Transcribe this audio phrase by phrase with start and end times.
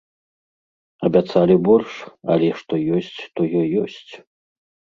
[1.09, 1.91] Абяцалі больш,
[2.37, 4.11] але што ёсць, тое ёсць.